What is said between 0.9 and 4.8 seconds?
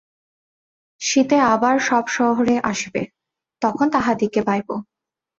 শীতে আবার সব শহরে আসিবে, তখন তাহাদিগকে পাইব।